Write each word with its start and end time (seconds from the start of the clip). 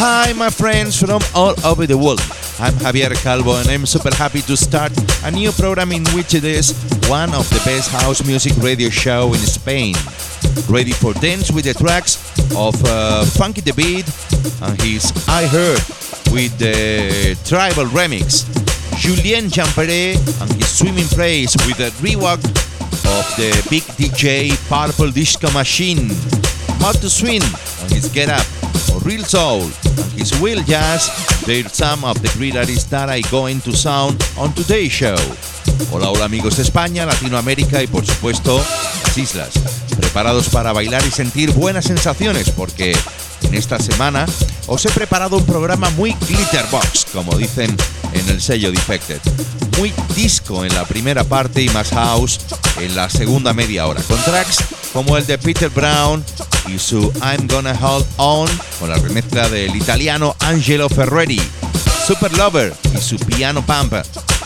Hi, 0.00 0.32
my 0.34 0.48
friends 0.48 0.96
from 1.00 1.20
all 1.34 1.54
over 1.66 1.84
the 1.84 1.98
world. 1.98 2.20
I'm 2.60 2.72
Javier 2.74 3.12
Calvo, 3.20 3.56
and 3.56 3.68
I'm 3.68 3.84
super 3.84 4.14
happy 4.14 4.42
to 4.42 4.56
start 4.56 4.92
a 5.24 5.30
new 5.32 5.50
program 5.50 5.90
in 5.90 6.06
which 6.14 6.34
it 6.34 6.44
is 6.44 6.70
one 7.08 7.34
of 7.34 7.50
the 7.50 7.60
best 7.64 7.90
house 7.90 8.24
music 8.24 8.52
radio 8.58 8.90
show 8.90 9.34
in 9.34 9.40
Spain. 9.40 9.96
Ready 10.70 10.92
for 10.92 11.14
dance 11.14 11.50
with 11.50 11.64
the 11.64 11.74
tracks 11.74 12.14
of 12.54 12.80
uh, 12.84 13.24
Funky 13.24 13.60
the 13.60 13.72
Beat 13.74 14.06
and 14.62 14.80
his 14.82 15.10
I 15.26 15.48
Heard 15.50 15.82
with 16.30 16.56
the 16.58 17.36
Tribal 17.44 17.90
Remix. 17.90 18.46
Julien 18.98 19.50
Champere 19.50 20.14
and 20.14 20.52
his 20.52 20.78
Swimming 20.78 21.08
Praise 21.08 21.56
with 21.66 21.78
the 21.78 21.90
rework 21.98 22.38
of 22.38 23.26
the 23.34 23.50
big 23.68 23.82
DJ 23.98 24.54
Purple 24.68 25.10
Disco 25.10 25.50
Machine. 25.50 26.06
Matt 26.78 27.02
Swin 27.02 27.42
and 27.42 27.90
his 27.90 28.08
Get 28.12 28.28
Up, 28.28 28.46
Real 29.08 29.24
Soul 29.24 29.62
and 29.62 30.12
his 30.20 30.38
Will 30.38 30.62
Jazz, 30.64 31.08
they're 31.46 31.66
some 31.70 32.04
of 32.04 32.20
the 32.20 32.28
great 32.36 32.54
artists 32.56 32.84
that 32.90 33.08
I 33.08 33.22
going 33.30 33.58
to 33.62 33.72
sound 33.72 34.22
on 34.36 34.52
today's 34.52 34.92
show. 34.92 35.16
Hola, 35.90 36.10
hola 36.10 36.26
amigos 36.26 36.58
de 36.58 36.62
España, 36.62 37.06
Latinoamérica 37.06 37.82
y 37.82 37.86
por 37.86 38.04
supuesto 38.04 38.62
las 39.04 39.16
islas. 39.16 39.48
Preparados 39.96 40.50
para 40.50 40.74
bailar 40.74 41.02
y 41.06 41.10
sentir 41.10 41.52
buenas 41.52 41.86
sensaciones 41.86 42.50
porque 42.50 42.94
en 43.44 43.54
esta 43.54 43.78
semana 43.78 44.26
os 44.66 44.84
he 44.84 44.90
preparado 44.90 45.38
un 45.38 45.46
programa 45.46 45.88
muy 45.90 46.12
glitterbox, 46.28 47.06
como 47.10 47.34
dicen 47.38 47.74
en 48.12 48.28
el 48.28 48.42
sello 48.42 48.70
Defected. 48.70 49.22
Muy 49.78 49.90
disco 50.14 50.66
en 50.66 50.74
la 50.74 50.84
primera 50.84 51.24
parte 51.24 51.62
y 51.62 51.70
más 51.70 51.88
house 51.92 52.40
en 52.78 52.94
la 52.94 53.08
segunda 53.08 53.54
media 53.54 53.86
hora, 53.86 54.02
con 54.02 54.18
tracks 54.22 54.58
como 54.92 55.16
el 55.16 55.26
de 55.26 55.38
Peter 55.38 55.70
Brown 55.70 56.22
y 56.68 56.78
su 56.78 57.10
I'm 57.22 57.46
Gonna 57.48 57.72
Hold 57.80 58.06
On, 58.16 58.48
con 58.78 58.90
la 58.90 58.96
remezcla 58.96 59.48
del 59.48 59.74
italiano 59.74 60.36
Angelo 60.40 60.88
Ferreri, 60.88 61.40
Super 62.06 62.36
Lover 62.36 62.74
y 62.94 62.98
su 63.00 63.16
piano 63.18 63.64
pump, 63.64 63.94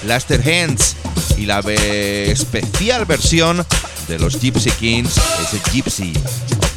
Laster 0.06 0.40
Hands 0.46 0.94
y 1.38 1.46
la 1.46 1.60
ve- 1.62 2.30
especial 2.30 3.04
versión 3.06 3.64
de 4.08 4.18
los 4.18 4.38
Gypsy 4.40 4.70
Kings, 4.72 5.14
ese 5.42 5.60
Gypsy 5.72 6.12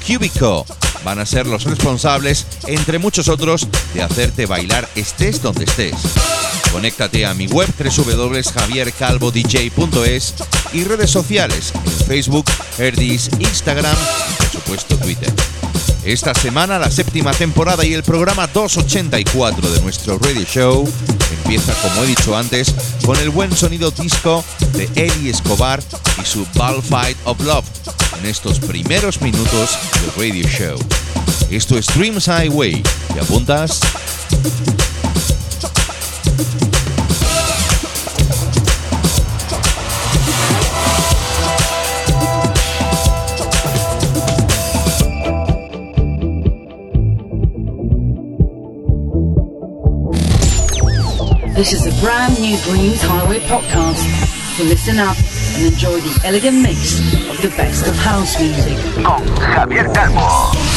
Cubico, 0.05 0.66
van 1.03 1.19
a 1.19 1.25
ser 1.25 1.47
los 1.47 1.63
responsables, 1.66 2.45
entre 2.67 2.97
muchos 3.00 3.28
otros, 3.28 3.67
de 3.94 4.01
hacerte 4.03 4.45
bailar 4.45 4.88
estés 4.95 5.41
donde 5.41 5.66
estés. 5.66 5.95
Conéctate 6.72 7.25
a 7.25 7.34
mi 7.34 7.47
web 7.47 7.67
www.javiercalvodj.es 7.78 10.34
y 10.73 10.84
redes 10.84 11.09
sociales 11.09 11.73
en 11.85 12.05
Facebook, 12.07 12.45
Herdis, 12.78 13.29
Instagram 13.39 13.95
supuesto 14.66 14.98
Twitter. 14.98 15.31
Esta 16.03 16.34
semana 16.34 16.80
la 16.80 16.90
séptima 16.90 17.31
temporada 17.34 17.86
y 17.86 17.94
el 17.94 18.03
programa 18.03 18.48
284 18.48 19.72
de 19.72 19.81
nuestro 19.81 20.18
radio 20.18 20.44
show 20.44 20.90
empieza, 21.31 21.74
como 21.81 22.03
he 22.03 22.08
dicho 22.08 22.36
antes, 22.36 22.74
con 23.06 23.18
el 23.18 23.30
buen 23.30 23.56
sonido 23.56 23.92
disco 23.92 24.44
de 24.74 24.86
Eddie 24.96 25.31
Escobar 25.31 25.81
y 26.22 26.26
su 26.26 26.46
Ball 26.56 26.81
Fight 26.81 27.18
of 27.26 27.40
Love 27.42 27.66
en 28.20 28.26
estos 28.28 28.59
primeros 28.59 29.22
minutos 29.22 29.78
del 30.02 30.31
radio 30.31 30.48
show. 30.48 30.80
Esto 31.52 31.78
es 31.78 31.86
Dreams 31.96 32.28
Highway. 32.28 32.82
¿Te 33.14 33.20
apuntas? 33.20 33.82
This 51.55 51.71
is 51.71 51.88
a 51.88 52.01
brand 52.01 52.38
new 52.41 52.57
Dreams 52.63 53.01
Highway 53.01 53.39
podcast. 53.39 54.03
So 54.57 54.66
listen 54.66 54.99
up 54.99 55.16
and 55.55 55.71
enjoy 55.71 56.01
the 56.01 56.21
elegant 56.25 56.61
mix 56.61 56.99
of 57.29 57.41
the 57.41 57.47
best 57.55 57.88
of 57.88 57.95
house 57.95 58.38
music. 58.38 58.77
Con 59.05 59.23
Javier 59.55 59.88
Calvo. 59.93 60.75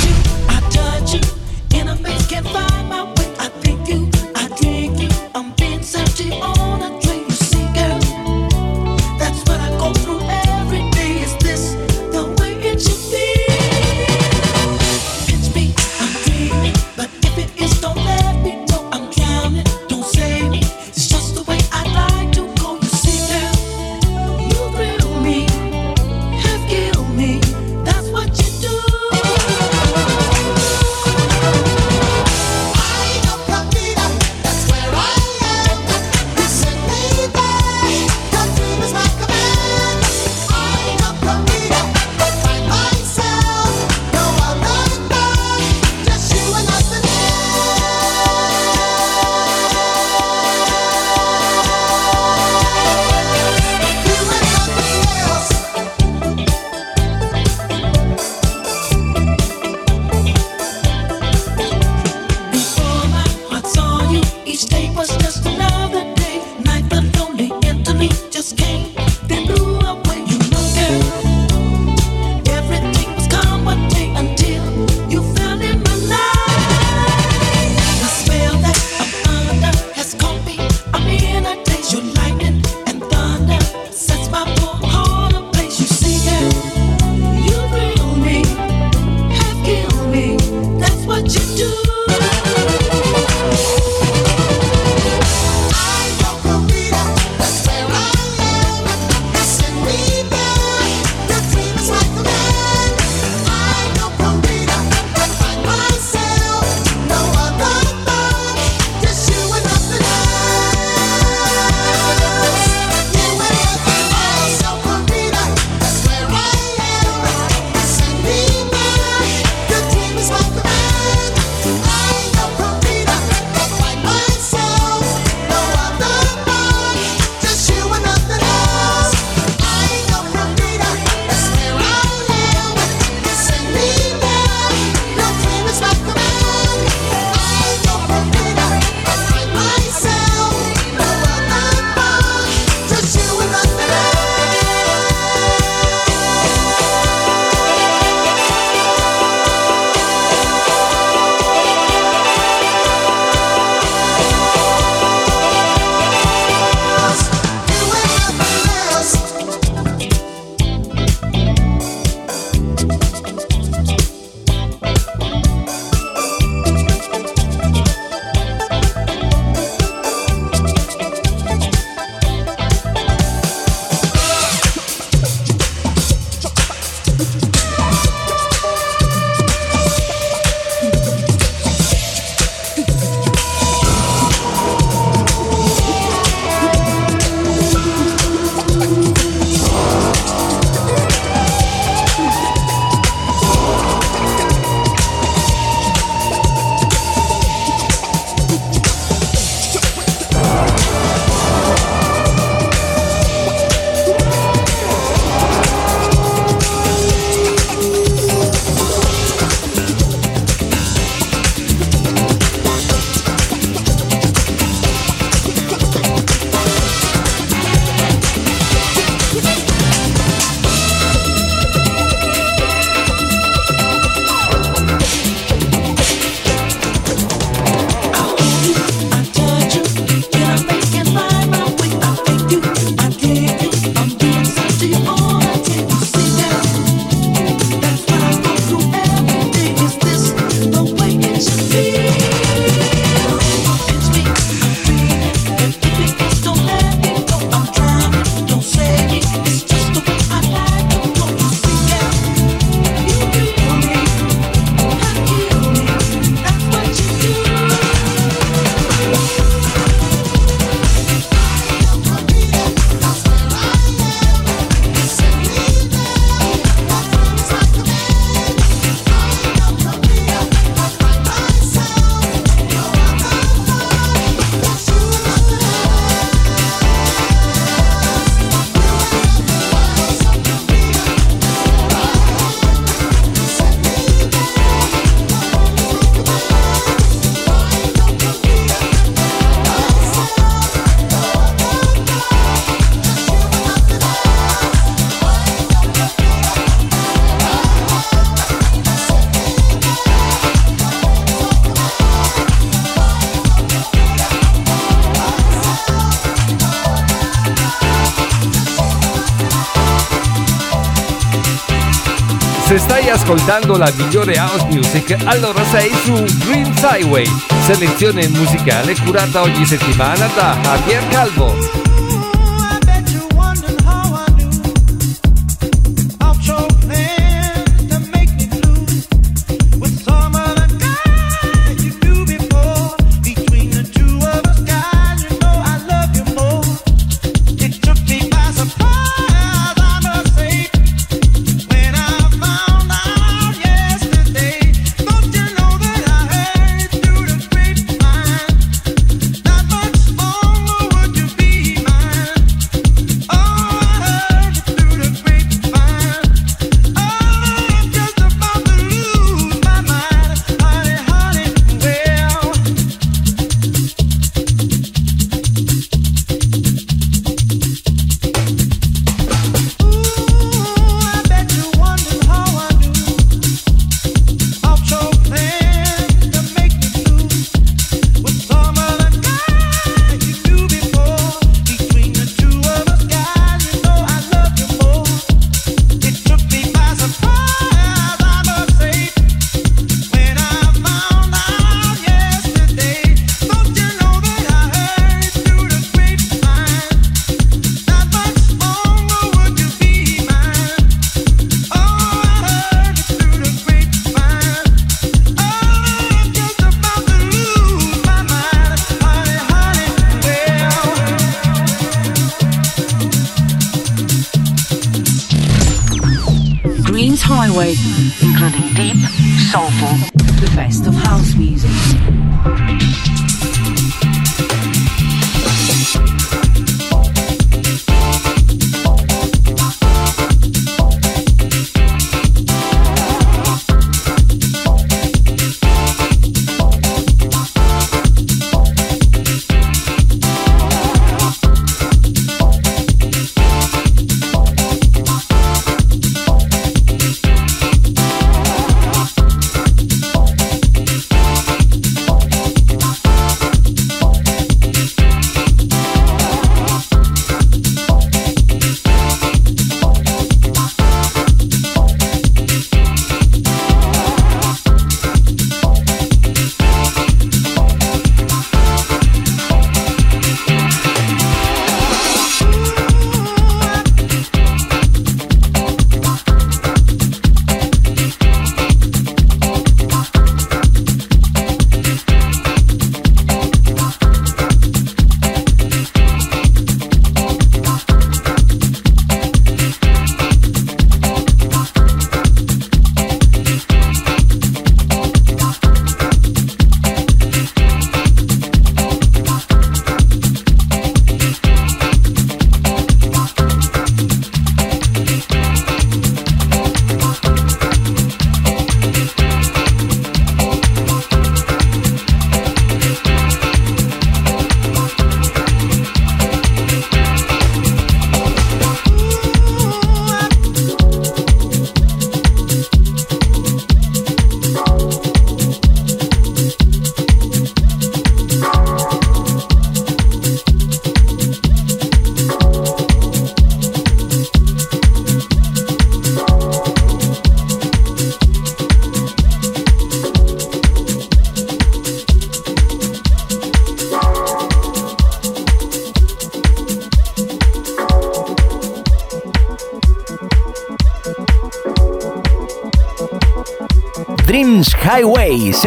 Ascoltando 313.48 313.78
la 313.78 313.90
migliore 313.96 314.36
house 314.36 314.67
music, 314.67 315.17
allora 315.24 315.64
sei 315.64 315.90
su 316.05 316.12
Dreams 316.12 316.82
Highway, 316.82 317.26
selezione 317.64 318.28
musicale 318.28 318.94
curata 318.94 319.40
ogni 319.40 319.64
settimana 319.64 320.26
da 320.34 320.55
Javier 320.62 321.08
Calvo. 321.08 321.87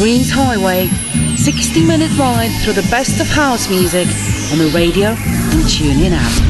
Dreams 0.00 0.30
Highway, 0.30 0.88
60 1.36 1.84
minute 1.84 2.10
ride 2.16 2.48
through 2.64 2.72
the 2.72 2.88
best 2.90 3.20
of 3.20 3.26
house 3.26 3.68
music 3.68 4.06
on 4.50 4.56
the 4.56 4.72
radio 4.74 5.08
and 5.08 5.62
TuneIn 5.68 6.12
app. 6.12 6.49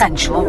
Magical 0.00 0.40
and 0.40 0.47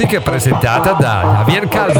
music 0.00 0.20
presentata 0.22 0.92
da 0.92 1.20
Javier 1.20 1.68
Calvo. 1.68 1.99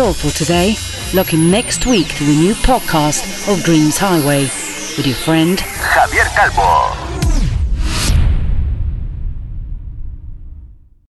All 0.00 0.14
for 0.14 0.30
today. 0.30 0.76
Look 1.12 1.32
in 1.34 1.50
next 1.50 1.86
week 1.86 2.08
to 2.16 2.24
a 2.24 2.28
new 2.28 2.54
podcast 2.54 3.52
of 3.52 3.62
Dreams 3.62 3.98
Highway 3.98 4.42
with 4.96 5.06
your 5.06 5.16
friend 5.16 5.58
Javier 5.58 6.26
Calvo. 6.34 6.99